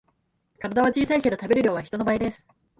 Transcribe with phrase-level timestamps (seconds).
[0.57, 2.47] 体は小さいけど食べる量は人の倍です